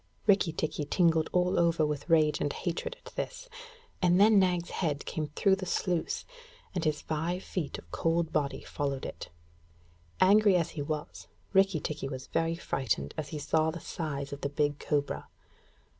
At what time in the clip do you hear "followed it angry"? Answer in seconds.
8.63-10.55